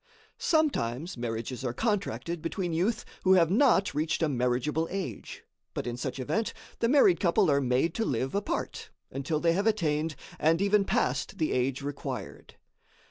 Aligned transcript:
Sometimes 0.39 1.15
marriages 1.15 1.63
are 1.63 1.75
contracted 1.75 2.41
between 2.41 2.73
youth 2.73 3.05
who 3.23 3.33
have 3.33 3.51
not 3.51 3.93
reached 3.93 4.23
a 4.23 4.27
marriageable 4.29 4.87
age, 4.89 5.43
but 5.75 5.85
in 5.85 5.95
such 5.95 6.17
event, 6.19 6.55
the 6.79 6.89
married 6.89 7.19
couple 7.19 7.51
are 7.51 7.61
made 7.61 7.93
to 7.93 8.03
live 8.03 8.33
apart, 8.33 8.89
until 9.11 9.39
they 9.39 9.53
have 9.53 9.67
attained 9.67 10.15
and 10.39 10.59
even 10.59 10.85
passed 10.85 11.37
the 11.37 11.51
age 11.51 11.83
required. 11.83 12.55